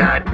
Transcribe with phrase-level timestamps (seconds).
[0.00, 0.29] God.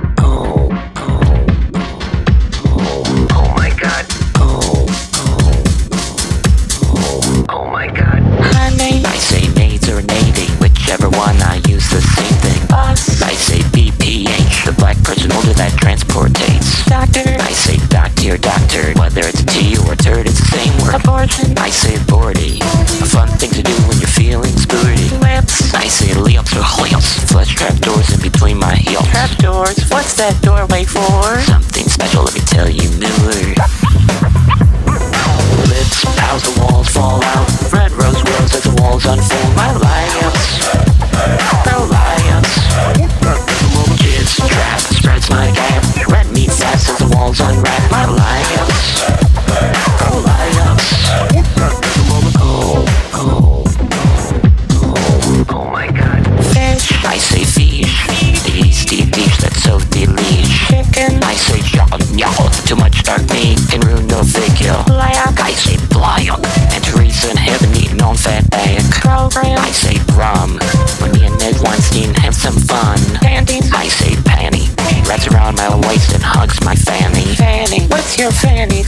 [63.06, 64.82] Too much dark meat can ruin no figure.
[64.86, 66.28] Black, I say blind.
[66.74, 68.82] And Teresa in heaven eating on fat bag.
[68.90, 70.58] Program, I say prom.
[71.00, 72.98] When me and Ned Weinstein have some fun.
[73.22, 74.66] Panties, I say panty.
[75.08, 77.34] Wraps around my waist and hugs my fanny.
[77.36, 78.82] Fanny, what's your fanny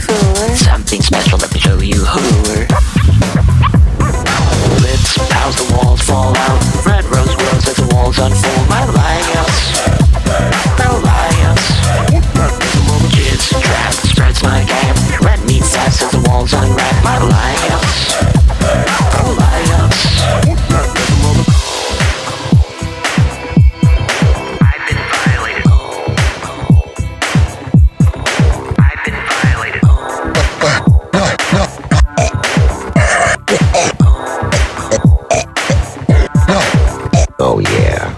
[37.41, 38.13] Oh yeah.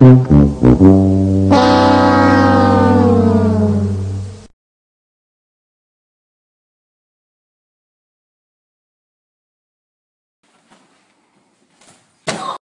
[0.00, 0.39] Mm-hmm.